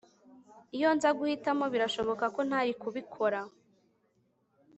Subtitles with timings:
[0.77, 3.39] Iyo nza guhitamo birashoboka ko ntari kubikora